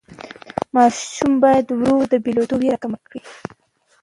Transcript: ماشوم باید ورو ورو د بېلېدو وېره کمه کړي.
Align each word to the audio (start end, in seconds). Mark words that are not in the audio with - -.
ماشوم 0.75 1.31
باید 1.43 1.65
ورو 1.69 1.93
ورو 1.97 2.09
د 2.11 2.15
بېلېدو 2.25 2.55
وېره 2.61 2.77
کمه 2.83 2.99
کړي. 3.07 3.21